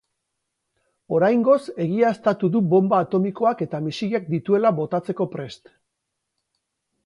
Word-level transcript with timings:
Oraingoz 1.17 1.57
egiaztatu 1.85 2.49
du 2.57 2.63
bonba 2.73 3.03
atomikoak 3.07 3.63
eta 3.69 3.83
misilak 3.91 4.27
dituela 4.35 4.75
botatzeko 4.81 5.33
prest. 5.37 5.75